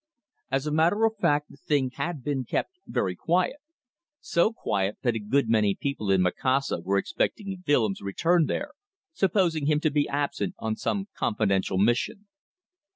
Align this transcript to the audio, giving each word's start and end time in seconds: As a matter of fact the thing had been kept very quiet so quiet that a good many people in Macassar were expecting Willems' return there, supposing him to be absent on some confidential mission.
As 0.49 0.65
a 0.65 0.71
matter 0.71 1.05
of 1.05 1.15
fact 1.17 1.51
the 1.51 1.57
thing 1.57 1.91
had 1.91 2.23
been 2.23 2.43
kept 2.43 2.79
very 2.87 3.15
quiet 3.15 3.57
so 4.19 4.51
quiet 4.51 4.97
that 5.03 5.13
a 5.13 5.19
good 5.19 5.47
many 5.47 5.75
people 5.75 6.09
in 6.09 6.23
Macassar 6.23 6.81
were 6.81 6.97
expecting 6.97 7.63
Willems' 7.67 8.01
return 8.01 8.47
there, 8.47 8.71
supposing 9.13 9.67
him 9.67 9.79
to 9.81 9.91
be 9.91 10.09
absent 10.09 10.55
on 10.57 10.75
some 10.75 11.07
confidential 11.15 11.77
mission. 11.77 12.25